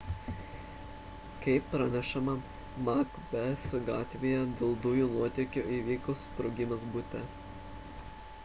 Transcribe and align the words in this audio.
kaip 1.41 1.67
pranešama 1.73 2.33
macbeth 2.87 3.67
gatvėje 3.91 4.41
dėl 4.63 4.73
dujų 4.87 5.11
nuotėkio 5.19 5.67
įvyko 5.77 6.17
sprogimas 6.23 6.89
bute 6.97 7.23